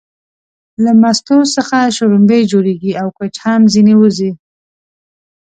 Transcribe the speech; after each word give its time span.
له 0.83 0.91
مستو 1.01 1.37
څخه 1.55 1.77
شلومبې 1.95 2.39
جوړيږي 2.51 2.91
او 3.01 3.07
کوچ 3.17 3.33
هم 3.45 3.61
ځنې 3.73 3.95
وځي 4.01 4.31